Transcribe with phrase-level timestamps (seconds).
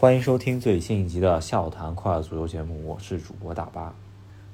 [0.00, 3.92] 欢迎收听最新一集的《笑谈快乐足球》节目，我是主播大巴，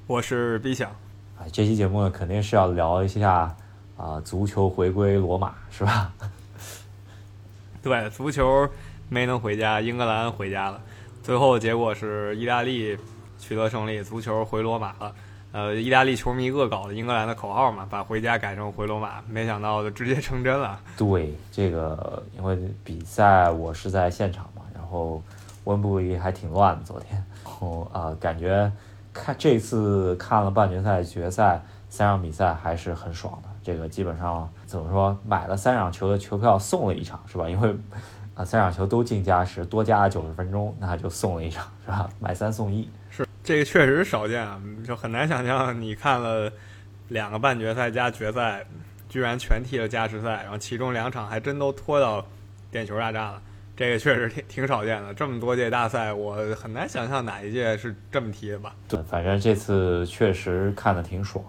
[0.06, 0.88] 我是 B 想。
[1.36, 3.54] 啊，这期节目呢，肯定是要聊一下
[3.99, 6.11] 啊，足球回归罗马，是吧？
[7.83, 8.67] 对，足球
[9.11, 10.80] 没能回家，英格兰回家了，
[11.22, 12.97] 最后结果是意大利
[13.38, 15.15] 取得胜利，足球回罗马了。
[15.53, 20.80] 呃，意大利球迷恶搞的英格兰的口号嘛，把回家改成回罗马，没想到就直接成真了。
[20.97, 25.23] 对，这个因为比赛我是在现场嘛，然后
[25.65, 27.24] 温布利还挺乱的，昨天，
[27.60, 28.70] 哦啊，感觉
[29.12, 33.48] 看这次看了半决赛、决赛三场比赛还是很爽的。
[33.62, 37.48] 这个基本上怎么说，买了三场球的球票送了一场，是吧？
[37.48, 37.74] 因为
[38.34, 42.09] 啊，三场球都进加时，多加了九十分钟，那就送了一场，是吧？
[42.20, 42.88] 买三送一。
[43.10, 46.52] 是这个确实少见啊，就很难想象你看了
[47.09, 48.66] 两个半决赛加决赛，
[49.09, 52.26] 居然全踢了加时赛，然后其中两场还真都拖到
[52.70, 53.40] 点球大战了。
[53.77, 55.12] 这个确实挺挺少见的。
[55.14, 58.74] 这么多届大赛，我很难想象哪一届是这么踢的吧？
[58.88, 61.45] 对，反正这次确实看的挺爽。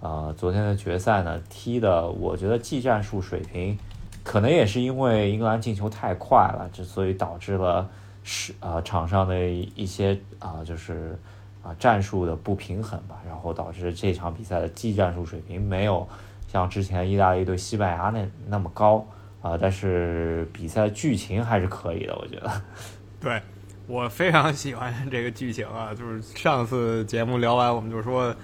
[0.00, 3.78] 啊，昨天的决赛呢，踢的我觉得技战术水平，
[4.24, 7.88] 可能也是因为英格兰进球太快了，之所以导致了。
[8.22, 11.18] 是啊，场上的一些啊，就是
[11.62, 16.06] 啊战术的不平衡吧，然后导致这场比赛的技战术水平没有
[16.46, 19.04] 像之前意大利对西班牙那那么高
[19.42, 22.62] 啊，但是比赛剧情还是可以的，我觉得。
[23.20, 23.40] 对，
[23.86, 28.34] 我非常喜欢这个剧情啊，就是上次节目聊完，我们就说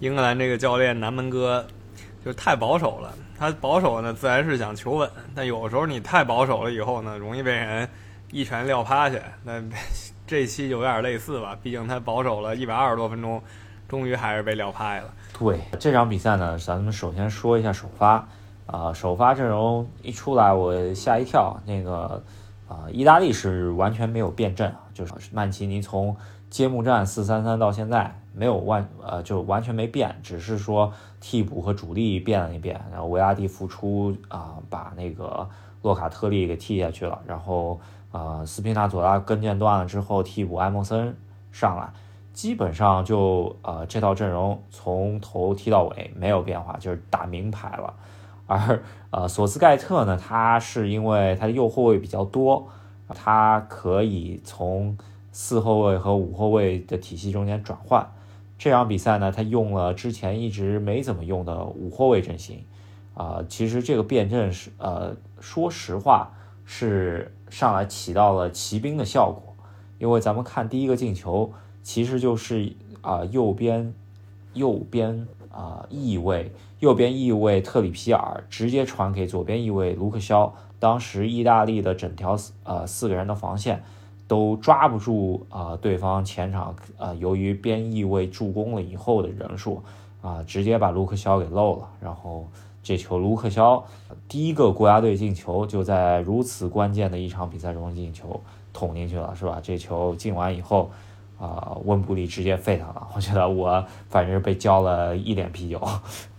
[0.00, 1.66] 英格兰这个教练南门哥
[2.24, 7.88] 就太保守了，他保守呢自然是想求稳，但有时候你太保守了以后呢，容易被人。
[8.32, 9.60] 一拳撂趴下，那
[10.24, 11.58] 这期有点类似吧？
[11.60, 13.42] 毕竟他保守了一百二十多分钟，
[13.88, 15.12] 终于还是被撂趴下了。
[15.36, 18.24] 对这场比赛呢，咱们首先说一下首发
[18.70, 21.60] 啊，首发阵容一出来我吓一跳。
[21.66, 22.22] 那个
[22.68, 26.16] 啊，意大利是完全没有变阵，就是曼奇尼从
[26.48, 32.80] 揭幕战四三三到现在没有完呃，就完全没变，只是说替补和主力变了一变。
[32.92, 35.48] 然后维拉蒂复出啊，把那个
[35.82, 37.80] 洛卡特利给踢下去了，然后。
[38.12, 41.16] 啊，斯皮纳佐拉跟腱断了之后，替补埃莫森
[41.52, 41.92] 上来，
[42.32, 47.94] 基本上就呃这套阵容从头踢到尾没有变化，就是打名牌了。
[48.58, 52.68] 而呃索斯盖特呢，他是因为他的右后卫比较多，
[53.08, 54.98] 他可以从
[55.32, 58.06] 四后卫和五后卫的体系中间转换。
[58.58, 62.64] 这场比赛呢，他用了之前一直没怎么用的五后卫阵型。
[63.14, 66.32] 啊，其实这个变阵是呃，说实话。
[66.72, 69.56] 是上来起到了骑兵的效果，
[69.98, 71.52] 因为咱们看第一个进球，
[71.82, 73.92] 其实就是啊右边
[74.54, 83.82] 右边啊翼位右边翼位特里皮尔直接传给左边翼位卢克肖，当时意大利的整条呃四个人的防线
[84.26, 89.82] 都抓不住啊对方前场啊由于边翼位助攻了以后的人数
[90.22, 92.46] 啊直接把卢克肖给漏了，然后。
[92.82, 93.84] 这球卢克肖
[94.26, 98.40] 第一个国家队进球就在如此关键的一场比赛中进球
[98.72, 99.60] 捅进去了，是吧？
[99.62, 100.90] 这球进完以后，
[101.40, 103.08] 啊，温布利直接废他了。
[103.16, 105.80] 我觉得我反正是被浇了一脸啤酒。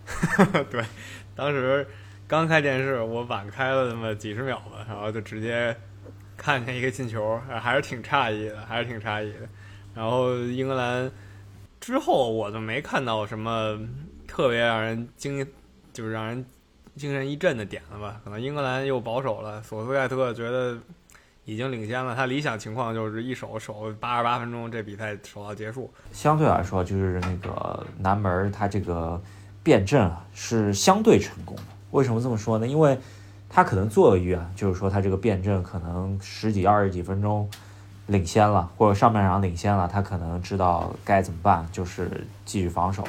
[0.70, 0.84] 对，
[1.36, 1.86] 当时
[2.28, 5.76] 刚开电视，我晚开了那么几十秒吧，然后就直接
[6.38, 9.40] 看见一个进球，还是挺诧异的，还是挺诧异的。
[9.94, 11.12] 然后英格兰
[11.80, 13.80] 之后我就没看到什么
[14.28, 15.46] 特别让人惊。
[15.94, 16.46] 就是让人
[16.96, 18.22] 精神一振的点了吧？
[18.24, 20.78] 可能英格兰又保守了，索斯盖特觉得
[21.46, 22.16] 已经领先了。
[22.16, 25.92] 他理想情况就是一守守八十八分钟，这比赛守到结束。
[26.12, 29.22] 相对来说，就是那个南门他这个
[29.64, 31.64] 变阵啊是相对成功的。
[31.92, 32.68] 为什么这么说呢？
[32.68, 32.98] 因为
[33.50, 37.50] 他可能做了预案，就是说他这个变阵可能十几二十几分钟
[38.08, 43.04] 领先了，或者上半场领先了，他可能知道该怎么办，就是继续防守。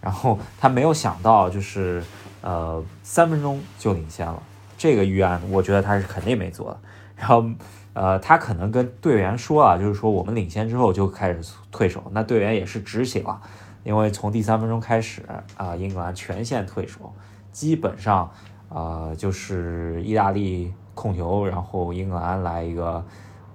[0.00, 2.02] 然后他没有想到，就是，
[2.40, 4.42] 呃，三分钟就领先了。
[4.78, 6.80] 这个预案，我觉得他是肯定没做的。
[7.20, 7.44] 然后，
[7.92, 12.02] 呃，他可能跟队员说了，就是说我们领先之后就开始退守。
[12.12, 13.38] 那队员也是执行了，
[13.84, 15.22] 因为从第三分钟开始，
[15.56, 17.12] 啊，英格兰全线退守，
[17.52, 18.30] 基本上，
[18.70, 23.04] 啊，就是意大利控球，然后英格兰来一个，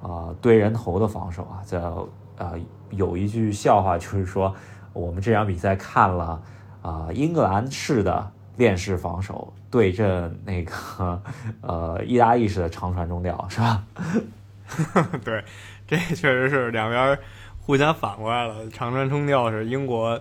[0.01, 1.59] 呃，堆人头的防守啊。
[1.65, 2.07] 这，
[2.37, 2.53] 呃，
[2.91, 4.55] 有一句笑话就是说。
[4.93, 6.41] 我们这场比赛看了
[6.81, 11.21] 啊，英格兰式的链式防守对阵那个
[11.59, 13.83] 呃意大利式的长传中调，是吧？
[15.21, 15.43] 对，
[15.85, 17.19] 这确实是两边
[17.59, 18.69] 互相反过来了。
[18.69, 20.17] 长传中调是英国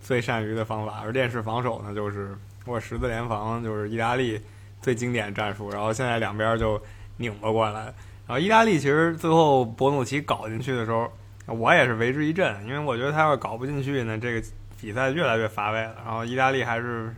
[0.00, 4.40] 最善于的方法，而链式防守呢，就是或十字联防，就是意大利
[4.82, 5.70] 最经典战术。
[5.70, 6.82] 然后现在两边就
[7.18, 7.82] 拧巴过来，
[8.26, 11.08] 然后意大利其实最后博努奇搞进去的时候，
[11.46, 14.44] 我也是为之一振，因为我觉得他要搞不进去呢，这个
[14.80, 15.94] 比赛越来越乏味了。
[16.04, 17.14] 然后意大利还是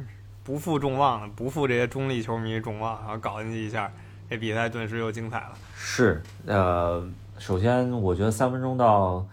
[0.49, 3.93] 不负众望的，不负这些中立球迷众望，然后搞进去一下，
[4.31, 5.51] 这比赛顿时又精彩了。
[5.77, 7.07] 是，呃，
[7.37, 9.27] 首先我觉得三分钟到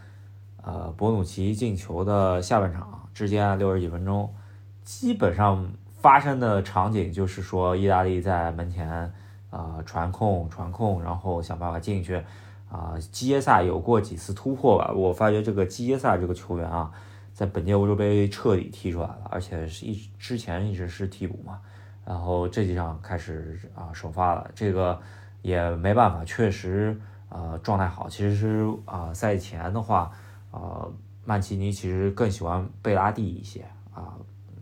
[0.62, 4.30] 呃博努奇进球的下半场之间六十几分钟，
[4.84, 5.66] 基本上
[6.02, 9.14] 发生的场景就是说意大利在门前。
[9.52, 12.22] 啊，传控传控，然后想办法进去。
[12.70, 14.92] 啊，基耶萨有过几次突破吧？
[14.94, 16.92] 我发觉这个基耶萨这个球员啊，
[17.36, 21.60] 在本届欧洲杯彻底踢出来了，而且是一之前一直是替补嘛，
[22.04, 24.50] 然后这几场开始啊首发了。
[24.56, 25.00] 这个
[25.44, 27.00] 也没办法，确实
[27.30, 28.10] 啊状态好。
[28.10, 30.12] 其实啊赛前的话，
[30.52, 30.92] 呃
[31.26, 34.16] 曼奇尼其实更喜欢贝拉蒂一些啊，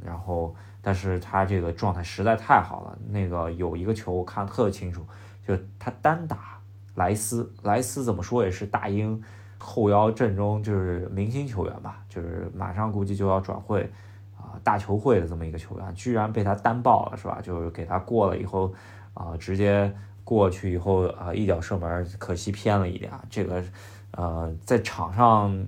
[0.04, 0.54] 然后。
[0.86, 5.02] 但是他这个状态实在太好了，那个有一个球我看特清楚，
[5.48, 6.60] 就他单打
[6.96, 9.24] 莱斯，莱斯怎么说也是大英
[9.64, 13.90] 后腰阵中就是明星球员吧，就是马上估计就要转会
[14.38, 17.40] 啊大球会的这么一个球员，居然被他单爆了是吧？
[17.42, 18.74] 就是给他过了以后
[19.14, 19.92] 啊，直接
[20.24, 23.64] 过去以后啊一脚射门，可惜偏了一点，这个
[24.12, 25.66] 呃在场上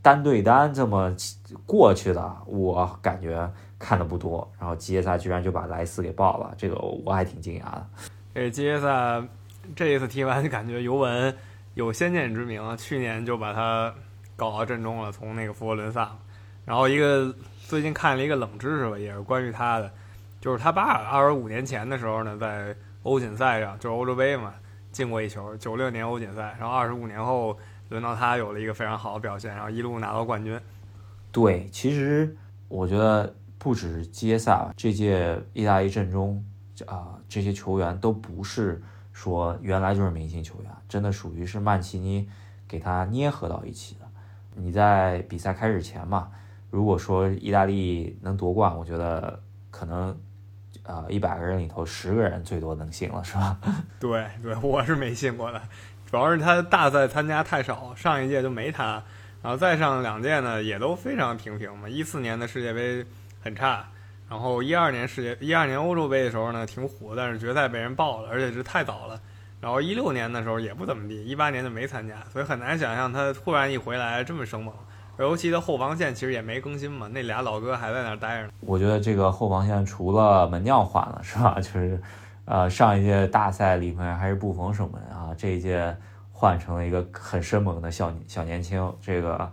[0.00, 1.14] 单对单这么
[1.66, 3.48] 过去的，我感觉。
[3.80, 7.86] 看的不多，然后基耶萨居然就把莱斯给爆了，这个我还挺惊讶的。
[8.34, 9.24] 这基耶萨
[9.76, 11.32] 这一次踢完就感觉尤文
[11.78, 13.94] 有先见之明，去年就把他
[14.34, 16.10] 搞到阵中了，从那个佛罗伦萨。
[16.64, 17.32] 然后一个
[17.68, 19.88] 最近看了一个冷知识吧，也是关于他的，
[20.40, 24.52] 就是他爸二十五年前的时候呢，在欧锦赛上，就是欧洲杯嘛，
[24.90, 25.56] 进过一球。
[25.56, 27.56] 九六年欧锦赛，然后二十五年后
[27.90, 30.60] 轮到他有了一个非常好的表现，然后一路拿到冠军。
[31.30, 32.36] 对，其实
[32.66, 33.32] 我觉得。
[33.60, 36.44] 不止基耶萨，这届意大利阵中
[36.86, 38.80] 啊，这些球员都不是
[39.18, 42.30] 说原来就是明星球员，真的属于是曼奇尼
[42.68, 44.06] 给他捏合到一起的。
[44.54, 46.30] 你在比赛开始前嘛，
[46.70, 49.42] 如果说意大利能夺冠，我觉得
[49.72, 50.16] 可能
[50.84, 53.58] 啊一百个人里头十个人最多能信了，是吧？
[53.98, 55.60] 对对，我是没信过的，
[56.08, 59.02] 主要是他大赛参加太少，上一届就没他，
[59.42, 61.88] 然后再上两届呢也都非常平平嘛。
[61.88, 63.04] 一四年的世界杯。
[63.40, 63.88] 很差，
[64.28, 69.18] 然后一二年世界一二年欧洲杯的时候呢，挺火，但是决赛被人爆了，而且是太早了。
[69.60, 74.74] 然后一六年的时候也不怎么地，一八年就没参加，所以很难想象他突然一回来这么生猛。
[75.18, 78.52] 尤其他后防线其实也没更新嘛，那俩老哥还在那儿待着呢。
[78.60, 81.56] 我觉得这个后防线除了门将换了是吧？
[81.60, 82.00] 就是，
[82.44, 85.96] 呃，上一届大赛里面还是布冯守门啊，这一届
[86.30, 89.50] 换成了一个很生猛的小小年轻，这个。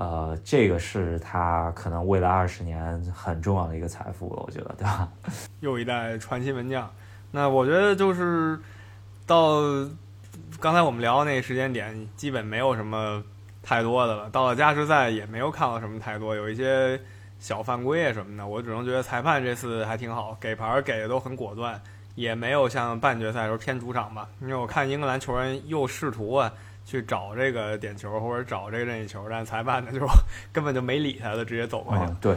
[0.00, 5.08] 呃，这个是他可能未来二十年很重要的一个财富了，我觉得，对吧？
[5.58, 6.88] 又一代传奇门将。
[7.32, 8.56] 那我觉得就是
[9.26, 9.60] 到
[10.60, 13.20] 刚才我们聊的那个时间点，基本没有什么
[13.60, 14.30] 太多的了。
[14.30, 17.00] 到了加时赛也没有看到什么太多，有一些
[17.40, 18.46] 小犯规啊什么的。
[18.46, 21.82] 我只能觉得裁判这次还挺好，给牌给的都很果断，
[22.14, 24.28] 也没有像半决赛时候偏主场吧。
[24.40, 26.52] 因为我看英格兰球员又试图啊。
[26.88, 30.00] 去找这个点球或者找这个任意球，但裁判呢就
[30.50, 32.16] 根本就没理他，就直接走了。
[32.18, 32.34] 对，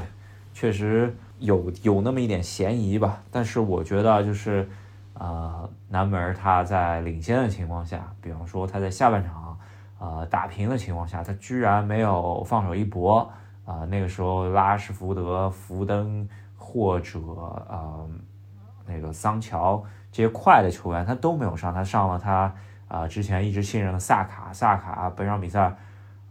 [0.54, 3.24] 确实有有那么一点嫌疑吧。
[3.32, 4.70] 但是我觉得就是，
[5.14, 9.58] 呃，南门他在领先的情况下，比方说他在下半场，
[10.00, 13.32] 呃，打平的情况下，他居然没有放手一搏
[13.64, 13.86] 啊。
[13.86, 17.20] 那个时候拉什福德、福登或者
[17.70, 18.10] 呃
[18.86, 22.54] 那个桑乔这些快的球员他都没有上，他上了他。
[22.92, 25.74] 啊，之前一直信任的萨卡，萨卡本场比赛，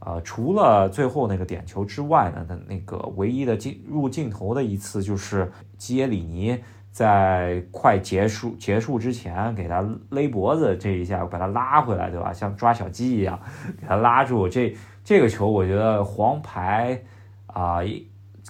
[0.01, 12.31] 呃，除了最后那个点球之外呢，他那个唯一的进入镜头的一次就是基耶里尼在快结束结束之前给他勒脖子这一下，把他拉回来，对吧？
[12.31, 13.41] 像抓小鸡一样
[13.81, 14.47] 给他拉住。
[14.47, 17.01] 这这个球我觉得黄牌
[17.47, 17.79] 啊，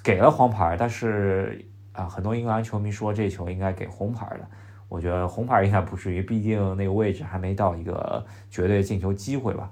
[0.02, 4.40] 给了黄牌，但是啊，很多英格兰球迷说这球应该给红牌的。
[4.90, 9.70] 我觉得红牌应该不至于，毕竟那个位置还没到一个绝对进球机会吧。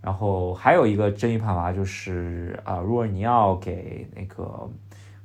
[0.00, 4.66] 然后还有一个争议判罚就是，啊，如果你要给那个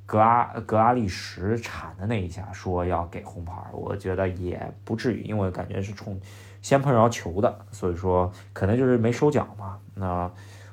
[0.05, 6.19] 格拉格拉利什铲的那一下，说要给红牌，我觉得也不至于，因为感觉是冲
[6.62, 9.79] 先碰着球的，所以说可能就是没收脚嘛。
[9.96, 10.29] 那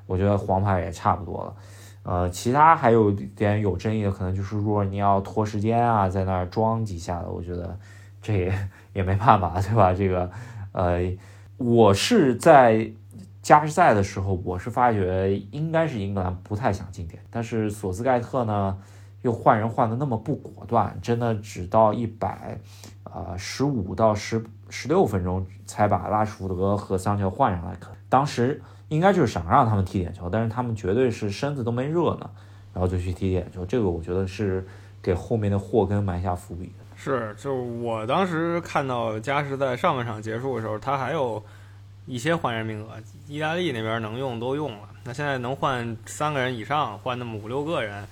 [0.06, 1.54] 我觉得黄牌也差不多了。
[2.02, 7.78] 呃，其他还有点有争议的，可能就是如果你要拖时间啊，在那儿装几下，我觉得。
[8.26, 9.95] 这也也没办法，对吧？
[9.95, 10.28] 这个，
[10.73, 11.16] 呃，
[11.59, 12.90] 我是在
[13.40, 18.76] 加时赛的时候，我是发觉应该是英格兰不太想进点，但是索斯盖特呢
[19.23, 22.59] 又换人换的那么不果断，真的只到一百，
[23.04, 32.28] 呃，十五到十十六分钟才把拉什福德和桑乔换上来，可当时应该就是想让他们踢点球，但是他们绝对是身子都没热呢，
[32.75, 34.66] 然后就去踢点球，这个我觉得是
[35.00, 36.73] 给后面的祸根埋下伏笔。
[37.12, 41.42] 是，就是我当时看到加时在上半场结束的时候，他还有
[42.06, 42.94] 一些换人名额，
[43.28, 48.06] 意大利那边能用都用了，那现在能换三个人以上，换那么五六个人，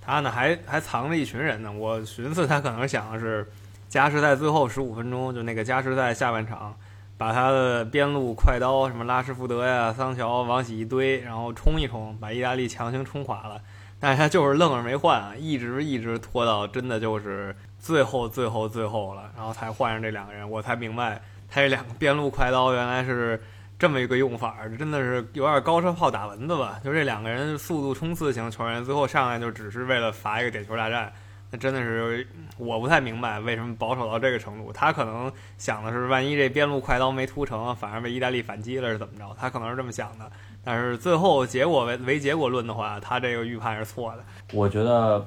[0.00, 1.72] 他呢还还藏着一群人呢。
[1.72, 3.46] 我寻思他可能想的是。
[3.88, 6.76] 加时在最后十五分钟，就那个加时在下半场，
[7.18, 13.60] 把他的边路快刀什么拉什福德呀、桑乔往起一堆，然后冲一冲，把意大利强行冲垮了。
[13.98, 23.42] 但是他就是愣是没换，一直一直拖到真的就是最后最后最后了，然后才换上这两个人，我才明白他这两个边路快刀原来是
[23.78, 26.78] 这么一个用法，真的是有点高射炮打蚊子吧？
[26.84, 31.10] 就这两个人速度冲刺型球员，最后上来就只是为了罚一个点球大战。
[31.52, 32.24] 那真的是
[32.58, 34.72] 我不太明白为什么保守到这个程度。
[34.72, 39.36] 他可能想的是，万一这边路快刀没突成，反而被意大利反击了是怎么着？
[39.36, 40.30] 他可能是这么想的。
[40.62, 44.24] 但是最后结果为为结果论的话，他这个预判是错的。
[44.52, 45.26] 我觉得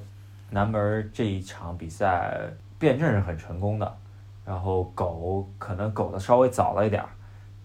[0.54, 2.38] 南门这一场比赛
[2.78, 3.98] 辩证是很成功的，
[4.46, 7.10] 然后狗可能狗的稍微早了一点儿，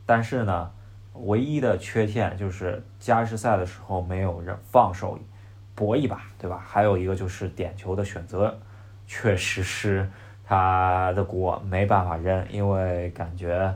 [0.07, 0.71] 但是呢，
[1.13, 5.19] 唯一的缺陷就是加时赛的时候没有人放手。
[5.75, 6.61] 搏一把，对吧？
[6.67, 8.53] 还有一个就是点球的选择，
[9.07, 10.11] 确实是
[10.45, 13.73] 他的锅，没办法扔，因为感觉，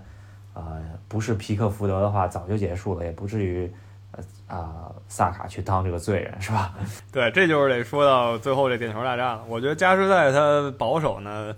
[0.52, 3.72] 呃，不是皮克福德的话，早就结束了，也不至于，
[4.12, 6.72] 呃啊，萨卡去当这个罪人，是吧？
[7.12, 9.44] 对，这就是得说到最后这点球大战了。
[9.48, 11.54] 我觉得加时赛他保守呢，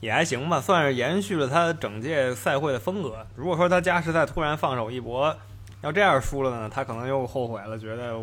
[0.00, 3.26] 也还行吧，算是延续了他整届赛会的风格。
[3.36, 5.34] 如果说他加时赛突然放手一搏，
[5.82, 8.14] 要这样输了呢，他可能又后悔了，觉得。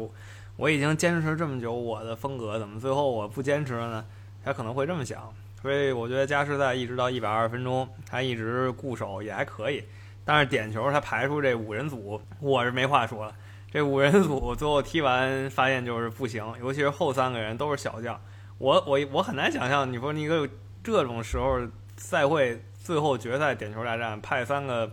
[0.57, 4.05] 我已经坚持这么久，我的风格怎么最后我不坚持了呢？
[4.41, 5.21] 他可能会这么想，
[5.61, 9.83] 所以我觉得加时赛一直到一百二十分钟，他一直固守也还可以。
[10.23, 13.35] 但是点球他排出这五人组，我是没话说了。
[13.75, 18.17] 这五人组最后踢完发现就是不行，尤其是后三个人都是小将。
[18.57, 20.47] 我我我很难想象，你说你一个
[20.81, 21.59] 这种时候
[21.97, 24.89] 赛会最后决赛点球大战派三个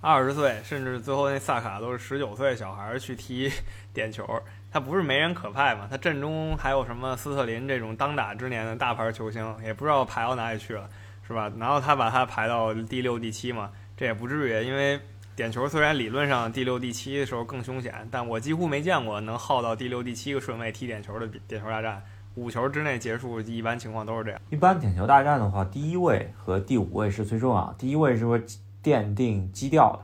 [0.00, 3.48] 二十岁，甚至最后那萨卡都是十九岁小孩去踢
[3.94, 4.28] 点球。
[4.72, 5.86] 他不是没人可派嘛？
[5.88, 10.90] 他阵中还有什么斯特林这种当打之年的大牌球星，也不知道排到哪里去了，
[11.24, 11.52] 是吧？
[11.56, 14.66] 然后他把他排到第六、第七嘛，这也不至于。
[14.66, 14.98] 因为
[15.36, 22.02] 点球虽然理论上第六、第七的时候更凶险，但我几乎没见过能耗到第六、第七个顺位踢点球的点球大战，
[22.34, 24.40] 五球之内结束，一般情况都是这样。
[24.50, 27.74] 一般点球大战的话，第一位和第五位是最重要。
[27.78, 28.38] 第一位是说
[28.82, 30.00] 奠定基调的，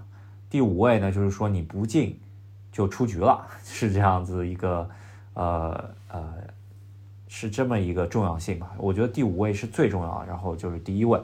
[0.48, 2.18] 第五位呢就是说你不进。
[2.72, 4.88] 就出局了，是这样子一个，
[5.34, 6.34] 呃呃，
[7.26, 8.70] 是这么一个重要性吧？
[8.78, 11.20] 我觉得第五位是最重要，然后就是第一位。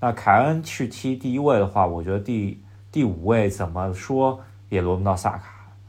[0.00, 5.42] 那凯恩去踢第一位的话，我觉得第第五位怎么说也轮不到萨卡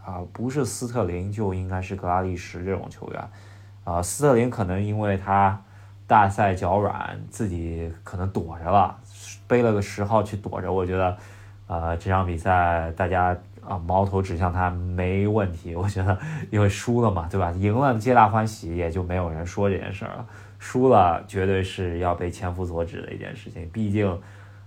[0.06, 3.30] 啊，不是斯特林就应该是格拉利什这种球员
[3.84, 4.02] 啊。
[4.02, 5.62] 斯特林可能因为他
[6.08, 8.98] 大赛脚软，自己可能躲着了，
[9.48, 10.72] 背了个十号去躲着。
[10.72, 11.18] 我觉得，
[11.68, 13.38] 呃，这场比赛大家。
[13.68, 16.18] 啊，矛头指向他没问题，我觉得，
[16.50, 17.52] 因为输了嘛，对吧？
[17.52, 20.26] 赢了皆大欢喜，也就没有人说这件事儿了。
[20.58, 24.20] 输了绝对是要被千夫所指的一件事情，毕竟，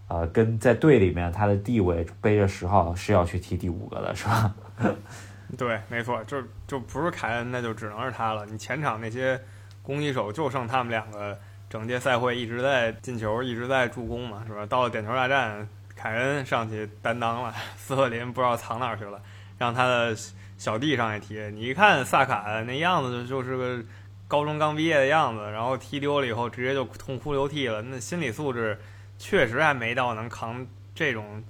[0.09, 4.55] 呃，跟在队里面他的地位背着十号是要去踢第五个的，是吧？
[5.57, 8.45] 对，没错，就就不是凯恩，那就只能是他了。
[8.47, 9.41] 你前场那些
[9.83, 14.65] 攻击手就剩他们两个，整届赛会一直在进球，一直在助攻嘛，是吧？
[14.67, 15.69] 到了点球大战。
[15.95, 19.21] 凯恩上去担当了， 斯特林不知道藏哪儿去了，
[19.57, 20.17] 让他的
[20.59, 21.39] 小弟上去踢。
[21.55, 23.81] 你一看萨卡那样子，就是个
[24.27, 27.81] 高中刚毕业的样子，然后踢丢了以后，直接就痛哭流涕了。
[27.83, 28.77] 那心理素质
[29.23, 31.41] 确实还没到能扛这种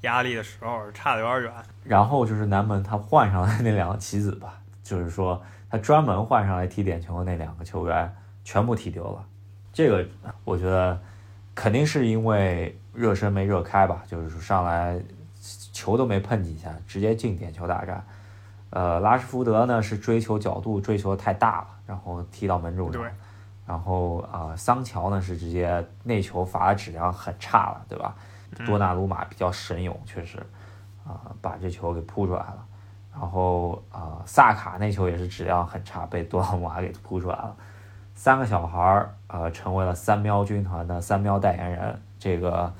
[0.00, 1.52] 压力的时候，差的有点远。
[1.84, 8.10] 然后就是南门他换上来那两个棋子吧，就是说他专门换上来踢点球的那两个球员
[8.42, 9.22] 全部踢丢了。
[9.74, 10.06] 这个
[10.44, 10.98] 我觉得
[11.54, 12.76] 肯定是因为。
[12.94, 15.00] 热身没热开吧，就是上来
[15.72, 18.04] 球都没碰几下，直接进点球大战。
[18.68, 23.02] 呃，拉什福德呢是追求角度追求太大了，然后踢到门柱上。
[23.72, 28.14] 然后啊，桑乔呢是直接内球罚的质量很差了，对吧？
[28.66, 30.38] 多纳鲁马比较神勇，确实
[31.06, 32.66] 啊把这球给扑出来了。
[33.10, 37.56] 然后啊，萨卡那球也是质量很差，被多纳鲁马给扑出来了。
[38.14, 41.98] 三个小孩儿呃成为了三喵军团的三喵代言人。
[42.18, 42.70] 这个，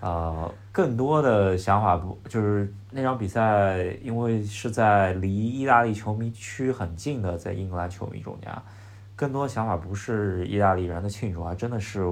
[0.00, 8.52] 呃，更多的想法不就是那场比赛，因为是在离意大利球迷区很近的，在英格兰球迷中间，
[9.16, 12.02] 更多想法不是意大利人的庆祝，还真的是，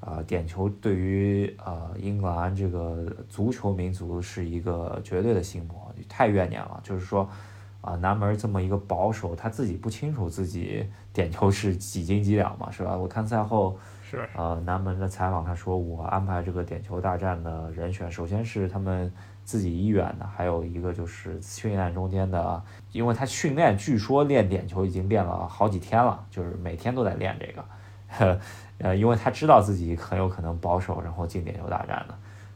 [0.00, 6.80] 啊，点球对于呃英格兰这个足球民族是一个绝对的心魔，太怨念了。
[6.82, 7.28] 就是说，
[7.80, 12.96] 啊，南门这么一个保守，他自己不清楚自己点球是几斤几两嘛，是吧？
[12.96, 19.10] 我看赛后，是呃南门的采访，他说我安排这个点球大战的人选，首先是他们
[19.44, 27.64] 自己意愿的，还有一个就是训练中间的，因为他训练据说练点球已经练了好几天了，就是每天都在练这个。
[28.78, 32.14] 呃，因为他知道自己很有可能保守，然后进点球大战的，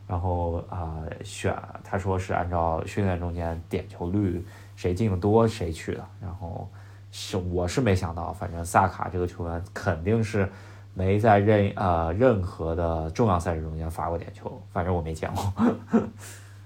[0.09, 1.55] 然后啊选
[1.85, 4.45] 他说是按照训练中间点球率
[4.77, 6.71] 谁进的多谁去的，然后
[7.11, 10.51] 是我是没想到，反正萨卡这个球员肯定是
[10.95, 15.53] 没在任呃任何的重要赛事中间罚过点球，反正我没见过。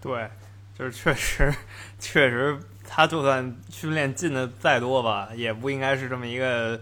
[0.01, 0.29] 对，
[0.79, 1.55] 就是确实
[1.99, 6.79] 确实他就算训练进的再多吧，也不应该是这么一个。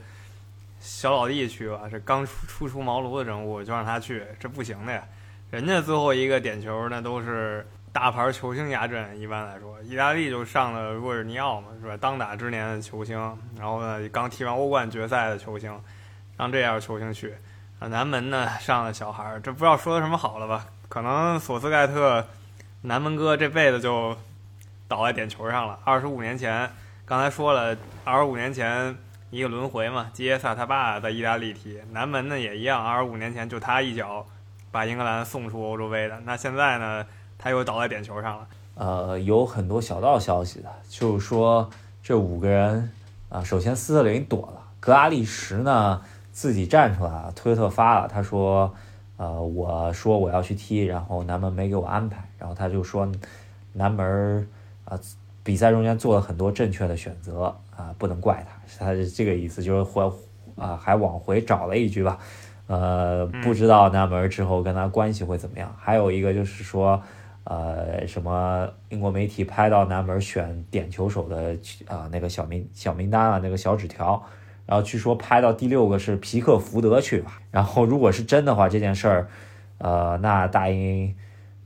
[0.78, 5.02] 小老弟去吧，这刚初初出茅庐的人物就让他去，这不行的呀。
[5.50, 11.96] 人家最后一个点球那都是大牌球星压阵，一般来说，意大利就上了若尔尼奥嘛，是吧？
[11.96, 13.18] 当打之年的球星，
[13.56, 15.74] 然后呢，刚踢完欧冠决赛的球星，
[16.36, 17.34] 让这样球星去。
[17.78, 20.66] 啊，南门呢上了小孩，这不知道说的什么好了吧？
[20.90, 22.22] 可能索斯盖特，
[22.82, 24.14] 南门哥这辈子就
[24.86, 25.78] 倒在点球上了。
[25.82, 26.70] 二十五年前，
[27.06, 27.74] 刚才说了，
[28.04, 28.94] 二十五年前。
[29.30, 34.24] 一个轮回嘛，基耶萨他爸在意大利踢，南门呢也一样，二十五年前就他一脚
[34.70, 36.20] 把英格兰送出欧洲杯的。
[36.24, 37.04] 那现在呢，
[37.38, 38.46] 他又倒在点球上了。
[38.74, 41.70] 呃，有很多小道消息的，就是说
[42.02, 42.90] 这五个人
[43.28, 46.02] 啊，首先斯特林躲了，格拉利什呢
[46.32, 48.74] 自己站出来了，推特发了，他说，
[49.16, 53.10] 呃，我说我要去踢，然后南门没给我安排，然后他就说
[53.72, 54.48] 南门
[54.84, 54.98] 啊。
[55.42, 60.02] 比赛中间做了很多正确的选择啊，不能怪他，他是这个意思，就是回
[60.56, 62.18] 啊还往回找了一句吧，
[62.66, 65.72] 呃，不知道南门之后跟他关系会怎么样。
[65.78, 67.00] 还有一个就是说，
[67.48, 74.22] 呃，什么英国媒体拍到南门选点球手的啊那个小名小名单啊那个小纸条，
[74.66, 77.40] 然后据说拍到第六个是皮克福德去吧。
[77.50, 79.28] 然后如果是真的话，这件事儿，
[79.78, 81.14] 呃，那大英。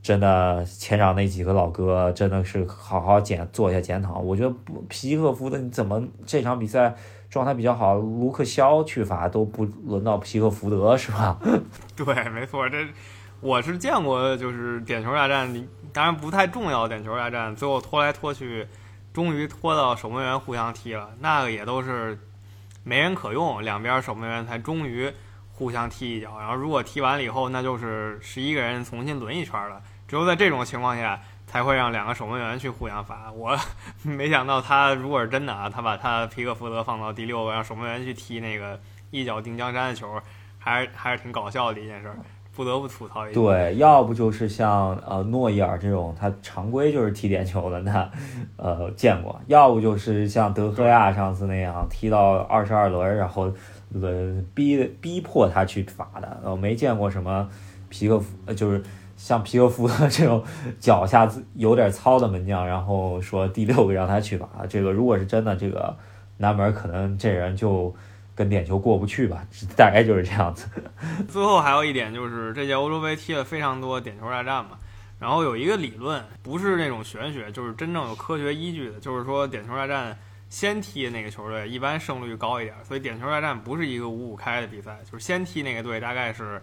[0.03, 4.17] 真的，前场那几个老哥真的是好好检做一下检讨。
[4.17, 4.51] 我觉得
[4.89, 6.95] 皮克福德你怎么这场比赛
[7.29, 11.39] 状态比较好，卢克肖去罚都不轮到皮克福德是吧？
[11.95, 12.77] 对，没错，这
[13.41, 16.87] 我是见过，就是点球大战，当然不太重要。
[16.87, 18.67] 点球大战最后拖来拖去，
[19.11, 22.19] 终于拖到守门员互相踢了，那个也都是
[22.83, 25.11] 没人可用，两边守门员才终于
[25.51, 26.39] 互相踢一脚。
[26.39, 29.81] 然后如果踢完了以后，那就是十一个人重新轮一圈了。
[30.07, 33.31] 只有在这种情况下，才会让两个守门员去互相罚。
[33.31, 33.57] 我
[34.03, 40.21] 没想到他如果是真的啊，他把他皮克福德放到第六个，让守门员去踢那个一脚定江山的球，
[40.59, 42.13] 还是还是挺搞笑的一件事，
[42.55, 43.39] 不得不吐槽一下。
[43.39, 48.09] 对，要不就是像呃诺伊尔这种，他常规就是踢点球的，那
[48.57, 53.51] 呃见过；要不就是像德赫亚上次那样踢到二十二轮，然后
[53.89, 56.41] 轮逼逼迫他去罚的。
[56.43, 57.47] 我没见过什么
[57.89, 58.83] 皮克福，就是。
[59.17, 60.43] 像皮克福的这种
[60.79, 65.95] 脚下有点糙的门将，然后说第六个让他去罚，这个如果是真的，这个
[66.37, 67.93] 南门可能这人就
[68.35, 70.67] 跟点球过不去吧，大概就是这样子。
[71.29, 74.77] 最后还有一点就是，这届欧洲杯踢了非常多点球大战嘛，
[75.19, 80.17] 然后有一个理论，不是那种玄学，就是真正有科学依据的，就是说点球大战
[80.49, 86.61] 先踢那个球队一般胜率高一点，所以点球大战不是一个五五开的比赛，就是先踢那个队大概是。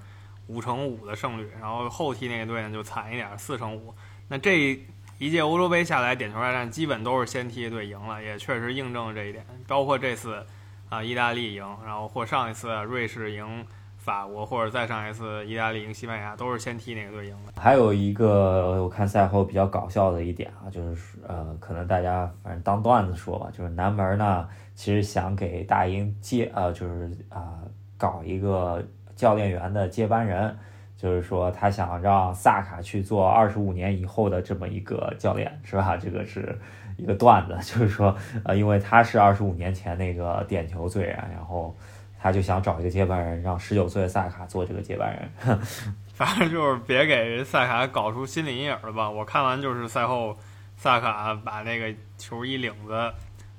[0.49, 3.95] 五成五的胜率，然后后踢那个队呢就惨一点，四成五。
[4.29, 4.81] 那这
[5.19, 9.45] 一届欧洲杯下来，点球大战基本都是先踢队赢了，也确实印证了这一点。
[9.67, 10.43] 包括这次
[10.89, 13.65] 啊，意大利赢，然后或上一次瑞士赢
[13.97, 17.61] 法国，或者再上一次意大利赢西班牙，都是先踢哪个队赢的。
[17.61, 27.59] 还有一个我看赛后比较搞笑的一点啊，就是呃，可能大家反正当段子说吧，就是南门呢其实想给大英接呃，就是啊
[27.97, 28.83] 搞一个。
[29.19, 30.57] 教练员的接班人，
[30.97, 35.97] 就是说他想让萨卡去做二十五年以后的这么一个教练，是吧？
[35.97, 36.57] 这个是
[36.99, 41.75] 一个段子，就是说，呃，因为他是二十五年前那个点球罪人，然后
[42.21, 45.59] 他就想找一个接班人，让十九岁的萨卡做这个接班人。
[46.13, 49.09] 反正就是别给萨卡搞出心理阴影了吧？
[49.09, 50.37] 我看完就是赛后，
[50.77, 53.13] 萨卡把那个球衣领子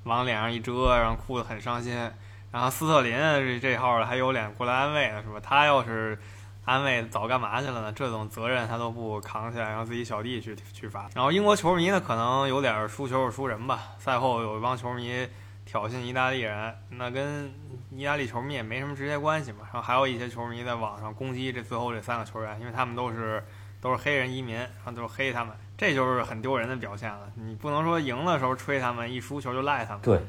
[0.04, 1.96] 往脸上一遮，然后哭得很伤心。
[2.52, 5.40] 然后斯特林这这号还有脸过来安慰呢，是吧？
[5.42, 6.20] 他要是
[6.66, 7.92] 安慰，早干嘛去了呢？
[7.94, 11.10] 这种责任他都不扛起来，让自己小弟去去罚。
[11.16, 13.80] 然后英国球迷呢，可能有点输球是输人吧。
[13.98, 15.28] 赛后有一帮球迷
[15.66, 17.52] 挑衅意大利人，那跟
[17.92, 19.60] 意大利球迷也没什么直接关系嘛。
[19.64, 23.44] 然后还有一些球迷在网上攻击这最后这三个球员，因为他们都是
[23.82, 27.32] 都是黑人移民，然后都是黑他们，这就是很丢人的表现了。
[27.36, 30.02] 你不能说赢的时候吹他们，一输球就赖他们。
[30.02, 30.20] 对，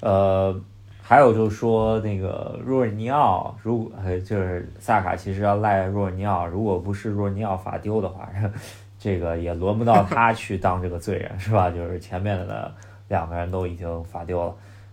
[0.00, 0.60] 呃，
[1.06, 8.26] 还有就是说那个若尔尼奥，如果呃就是萨卡其实要赖若尔尼奥，如果不是若尔尼奥罚丢的话，
[8.98, 11.70] 这个也轮不到他去当这个罪人， 是吧？
[11.70, 12.74] 就是前面的
[13.08, 14.42] 两个人都已经罚丢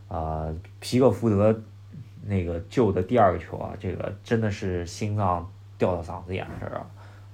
[0.09, 1.57] 了，啊，皮克福德
[2.25, 6.85] 那个救的第二个球啊，这个真的是心脏掉到嗓子眼这儿啊，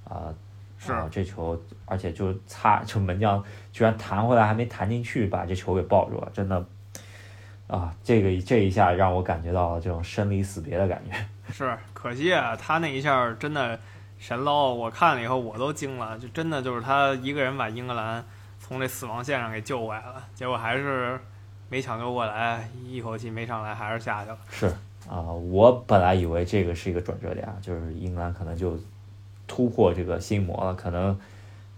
[0.03, 0.33] 啊。
[0.79, 6.63] 是啊，这球，而且就擦，就门将居然弹回来还没弹进去，把这球给抱住了，真的，
[7.67, 11.15] 啊，这个这一下让我感觉到了这种生离死别的感觉。
[11.53, 13.79] 是，可惜啊，他那一下真的
[14.17, 18.23] 神捞，我看了以后我都惊了，就真的就是他一个人把英格兰
[18.59, 21.19] 从这死亡线上给救回来了，结果还是
[21.69, 24.37] 没抢救过来，一口气没上来，还是下去了。
[24.49, 24.67] 是
[25.09, 28.77] 啊，我本来以为这个是一个转折点，就是英格兰可能就。
[29.49, 31.17] 突破这个心魔了，可能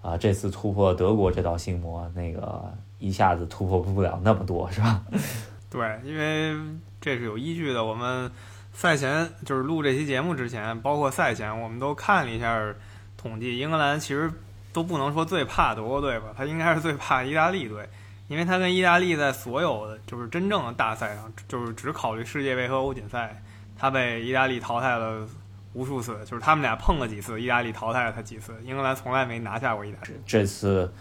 [0.02, 5.04] 啊，这次突破德国这道心魔，那个一下子突破不了那么多，是吧？
[5.69, 6.55] 对，因为
[6.99, 7.84] 这是有依据的。
[7.84, 8.32] 我们
[8.73, 12.60] 赛前就是录这期节目之前，包括赛前，我们都看了一下
[13.17, 14.32] 统计，英格兰其实
[14.73, 17.88] 都不能说最怕德国队吧，他应该是最怕意大利队，
[18.27, 23.41] 因为他跟意大利在所有的就是真正的大赛上，就是只考虑世界杯和欧锦赛，
[23.77, 25.27] 他被意大利淘汰了。
[25.73, 30.15] 无数次，就是他们俩碰了几次，意大利淘汰了他几次，英格兰从来没拿下过意大利。
[30.25, 30.91] 这次，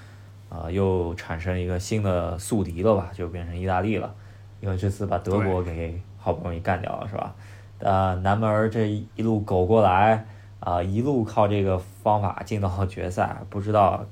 [0.51, 3.09] 啊，又产生一个新的宿敌了吧？
[3.15, 4.15] 就变成意大利了，
[4.61, 7.35] 因为这次把德国给好不容易干掉了，是吧？
[7.79, 10.27] 呃，南门这一路苟过来，
[10.61, 13.37] 啊，一路靠这个方法进到决赛。
[13.49, 14.05] 不知道，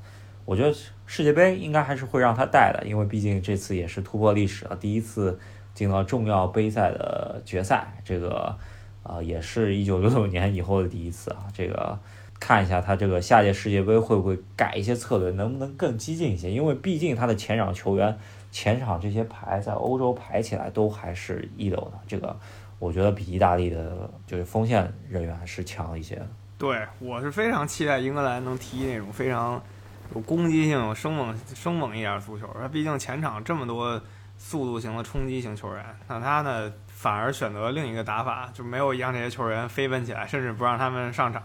[0.45, 0.73] 我觉得
[1.07, 5.39] 世界杯应该还是会让他带的，因为毕竟这次也是突破历史了，第一次
[5.75, 7.95] 进到重要杯赛的决赛。
[8.05, 8.57] 这个。
[9.09, 11.47] 啊，也是一九六六年以后的第一次啊！
[11.55, 11.97] 这个
[12.41, 16.51] 看一下他这个下届世界杯会不会改一些策略，能不能更激进一些？
[16.51, 18.19] 因为毕竟他的前场球员、
[18.57, 22.01] 前场这些牌在欧洲排起来都还是一流的。
[22.07, 22.35] 这个
[22.79, 26.27] 我觉得比意大利的就是锋线人员是强一些。
[26.57, 29.63] 对我是非常期待英格兰能踢那种非常
[30.15, 32.49] 有攻击性、有生猛、生猛一点足球。
[32.59, 34.01] 他毕竟前场这么多
[34.39, 36.73] 速度型的冲击型球员，那他呢？
[36.89, 41.43] 反而选择另一个打法，就没有让这些球员飞奔起来，甚至不让他们上场，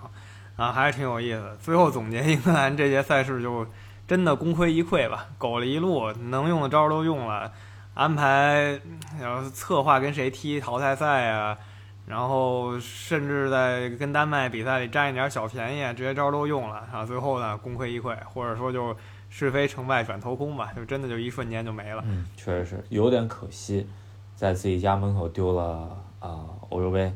[0.55, 1.57] 啊，还是挺有意思的。
[1.57, 3.67] 最后总结，英格兰这届赛事就
[4.11, 7.49] 真的功亏一篑吧， 苟了一路，能用的招都用了，
[7.93, 8.77] 安排
[9.17, 11.57] 然后策划跟谁踢淘汰赛啊，
[12.05, 18.93] 然后甚至在跟丹麦比赛里占一点小便宜，这些招都用了，啊，最后呢功亏一篑，或者说就
[19.29, 22.03] 是非成败转头空吧，就真的就一瞬间就没了。
[22.05, 23.87] 嗯，确实是有点可惜。
[24.35, 27.13] 在自己家门口丢了啊欧洲杯，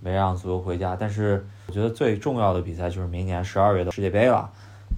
[0.00, 0.96] 没让足球回家。
[0.98, 4.50] 但是我觉得最重要的比赛就是明年十二月的世界杯了，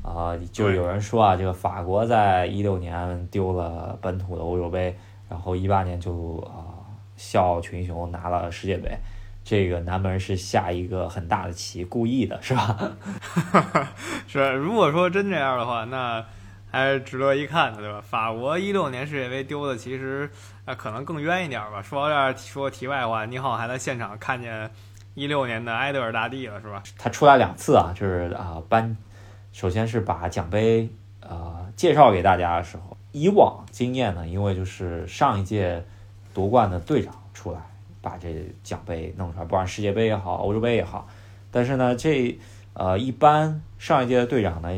[0.04, 4.96] 啊，就有人说啊，这个法国在一六年丢了本土的欧洲杯，
[5.28, 6.78] 然后一八年就啊
[7.16, 8.96] 笑傲群雄拿了世界杯，
[9.42, 12.92] 这个南门是下一个很大的棋，故意的是吧？
[14.28, 16.24] 是，如果说真这样的话，那。
[16.74, 18.00] 还是值得一看的，对吧？
[18.00, 20.28] 法国一六年世界杯丢的，其实
[20.64, 21.80] 啊可能更冤一点吧。
[21.80, 24.68] 说到这儿，说题外话，你好，还在现场看见
[25.14, 26.82] 一六年的埃德尔大帝了，是吧？
[26.98, 28.96] 他出来两次啊，就是啊颁，
[29.54, 30.88] 首先是把奖杯
[31.20, 35.82] 呃介绍给大家的时候，以往经验呢，因为就是上一届
[36.34, 37.60] 夺冠的队长出来
[38.02, 41.08] 把这奖杯弄出来，不管世界杯也好，欧洲杯也好，
[41.52, 42.36] 但是呢，这
[42.72, 44.68] 呃一般上一届的队长呢。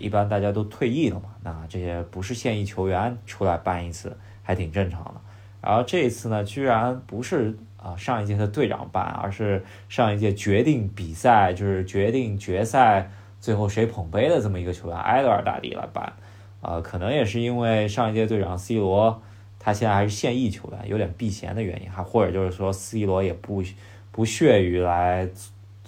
[0.00, 5.14] 一般大家都退役了嘛，那这些不是现役球员出来办一次还挺正常的。
[5.60, 13.10] 然后这一次呢，居然不是啊上一届的队长办，而是上一届决定比赛，就是决定决赛
[13.40, 16.12] 最后谁捧杯的这么一个球员埃德尔大帝来办。
[16.60, 19.22] 啊，可能也是因为上一届队长 C 罗
[19.58, 23.62] 他现在还是现役球员，有点避嫌的原因，还或者就是说 C 罗也不
[24.10, 25.28] 不屑于来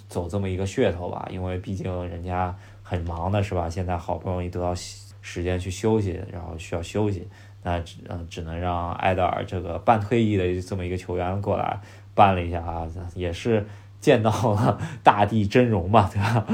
[0.07, 2.55] 走这么一个噱头吧，因为毕竟人家。
[2.83, 3.69] 很忙的是吧？
[3.69, 7.25] 现在好不容易得到时间去休息，然后需要休息，
[7.63, 11.79] 那只嗯只能让埃德尔这个半退役的这么一个球员过来
[12.13, 12.85] 办了一下啊，
[13.15, 13.65] 也是
[14.01, 16.45] 见到了大地真容嘛， 对吧？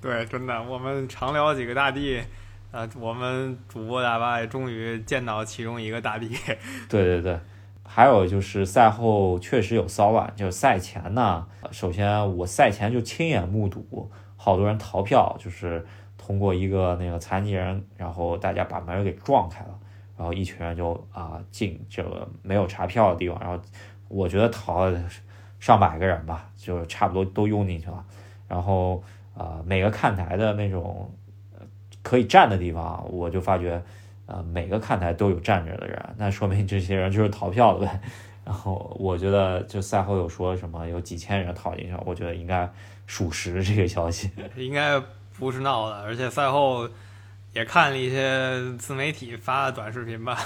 [0.00, 2.22] 对，真的，我们常聊几个大地，
[2.70, 6.28] 呃，我们主播大巴也终于见到其中一个大地。
[6.88, 7.38] 对对对，
[7.84, 14.10] 还有就是赛后确实有骚乱，就是赛前呢，首先我赛前就亲眼目睹。
[14.36, 15.86] 好多人逃票，就是
[16.18, 19.78] 通过一个那个残疾人，然后大家把门给撞开了，
[20.16, 23.62] 然后一群人就啊进这个没有查票的地方，然后
[24.08, 24.90] 我觉得逃
[25.62, 28.04] 上百个人吧，就差不多都用进去了。
[28.48, 29.00] 然后
[29.36, 31.08] 呃，每个看台的那种
[32.02, 33.80] 可以站的地方，我就发觉
[34.26, 38.00] 呃每个看台都有站着的人，那说明这些人就是逃票的呗。
[38.44, 42.68] 然后我觉得就赛后有说什么有几千人逃进去，我觉得应该
[43.06, 45.00] 属实这个消息， 应该
[45.38, 46.02] 不是闹的。
[46.02, 46.88] 而且赛后
[47.52, 50.36] 也看了一些自媒体发的短视频吧，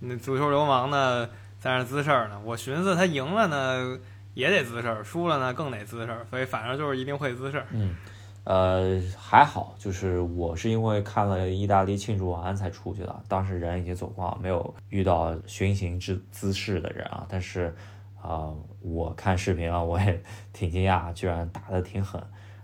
[0.00, 1.26] 那足球流氓呢
[1.58, 2.38] 在那滋事儿呢。
[2.44, 3.98] 我寻思他赢了呢
[4.36, 7.66] 也得滋事儿，输了呢更得滋事儿，所以反正就是一定会滋事儿。
[7.72, 7.96] 嗯。
[8.44, 17.26] 呃，还好，就是我是因为看了意大利庆祝完才出去的，当时人已经走光，没有遇到寻衅滋滋事的人啊。
[17.28, 17.74] 但是，
[18.22, 20.22] 啊，我看视频啊，我也
[20.52, 22.22] 挺惊讶，居然打得挺狠。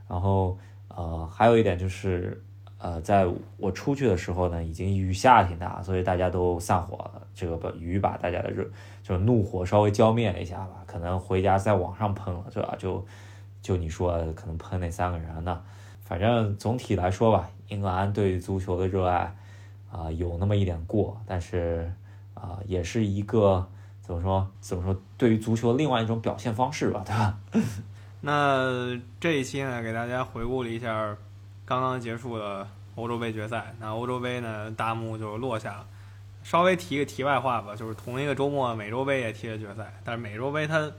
[0.08, 0.56] 然后，
[0.86, 2.40] 呃，还有一点就是，
[2.78, 7.26] 呃，在我出去的时候呢，已经雨下挺大，所以大家都散伙了。
[7.34, 8.64] 这个把雨把大家的热，
[9.02, 10.82] 就怒火稍微浇灭了一下吧。
[10.86, 12.74] 可能回家再往上喷了，对吧？
[12.78, 13.04] 就。
[13.62, 15.62] 就你说可能喷那三个人呢，
[16.00, 19.32] 反正总体来说吧，英格兰对足球的热爱
[19.88, 21.88] 啊有那么一点过，但是
[22.34, 23.64] 啊也是一个
[24.00, 27.38] 怎么说怎么说对于足球另外一种表现方式吧，对吧？
[28.20, 31.16] 那这一期呢，给大家回顾了一下
[31.64, 35.86] 刚刚结束的欧洲杯决赛，那欧洲杯呢大幕就落下了。
[36.42, 40.90] 稍微提个题外话吧，就是同一个周末美洲杯也踢了决赛，但是美洲杯它。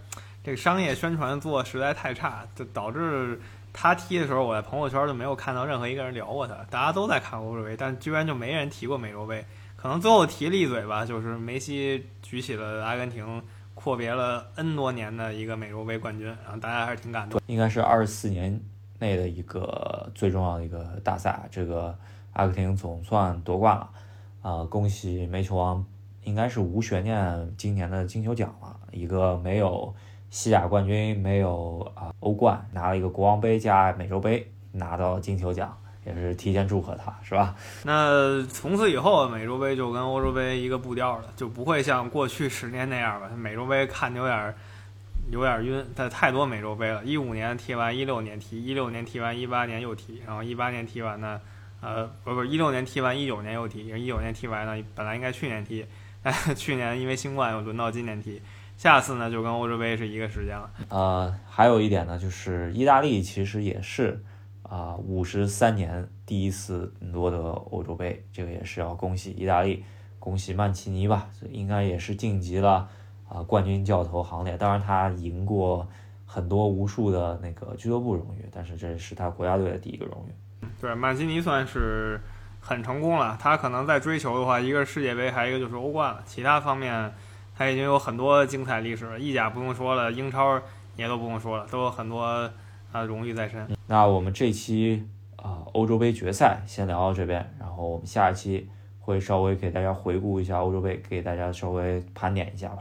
[0.45, 3.39] 这个商业宣传做实在太差，就导致
[3.71, 6.53] 他踢的时候，我在朋友圈就没有看到任何一个人聊过他。
[6.69, 9.45] 大家都在看欧洲杯，但居然就没人提过美洲杯。
[9.77, 13.41] 可能最后提了一嘴吧，就是梅西举起了阿根廷
[13.73, 17.39] 阔别了 N 多年的一个美洲杯冠军，然后大家还是挺感动。
[17.47, 18.59] 应该是二十四年
[18.99, 21.97] 内的一个最重要的一个大赛，这个
[22.33, 23.89] 阿根廷总算夺冠了，
[24.43, 25.83] 啊，恭喜梅球王，
[26.23, 29.91] 应该是无悬念今年的金球奖了，一个没有。
[30.29, 35.77] 西甲冠军没有啊，欧冠拿了一个国王杯加美洲杯，拿到金球奖，
[36.07, 37.55] 也是提前祝贺他，是吧？
[37.85, 43.29] 那从此以后，美洲杯就跟欧洲杯一个步调了，就不会像过去十年那样吧？
[43.37, 44.55] 美洲杯看有点儿
[45.29, 47.03] 有点儿晕，但太多美洲杯了。
[47.05, 51.39] 一五年踢完，一六年踢，一六年踢完，一八年又踢，然后一八年踢完呢，
[51.83, 55.85] 呃，不不，一六年踢完，一九年又踢，一九年踢完呢，本来应该去年踢，
[56.21, 58.41] 但去年因为新冠又轮到今年踢。
[58.75, 60.71] 下次呢，就跟欧洲杯是一个时间了。
[60.89, 64.23] 呃，还有一点呢，就是意大利其实也是
[64.63, 69.83] 啊，五十三年第一次夺得欧洲杯，这个也是要恭喜意大利，
[70.19, 72.89] 恭喜曼奇尼吧，应该也是晋级了
[73.29, 74.57] 啊冠军教头行列。
[74.57, 75.87] 当然，他赢过
[76.25, 80.33] 很多无数的那个俱乐部荣誉，但是这是他国家队的第一个荣誉。
[80.83, 82.19] 对，曼奇尼算是
[82.59, 83.37] 很成功了。
[83.39, 86.21] 他可能在追求的话，一个是世界杯，还有一个就是欧冠了。
[86.25, 87.09] 其他方面。
[87.55, 90.59] 他已经有很多精彩历史了，意甲不用说了，英超
[90.95, 92.23] 也都不用说了，都有很多
[92.91, 93.69] 啊荣誉在身。
[93.85, 98.67] 那我们这期啊欧洲杯决赛先聊到这边，然后我们下一期
[98.99, 102.79] 会稍微给大家回顾一下欧洲杯，给大家稍微盘点一下吧。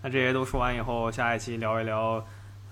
[0.00, 2.24] 那这些都说完以后，下一期聊一聊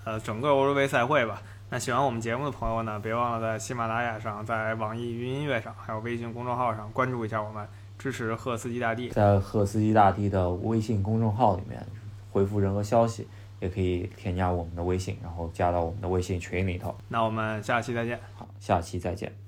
[0.05, 1.41] 呃整个欧洲杯赛会吧。
[1.73, 7.65] 那喜欢我们节目的朋友呢，别忘了在喜马拉雅上、在网易云音乐上，还有微信公众号上关注一下我们。
[7.97, 11.81] 支持赫斯基大帝，在赫斯基大帝的微信公众号里面
[12.29, 13.25] 回复任何消息，
[13.61, 16.93] 也可以添加我们的微信，然后加到我们的微信群里头。
[17.07, 18.19] 那我们下期再见。
[18.35, 19.40] 好，下期再见。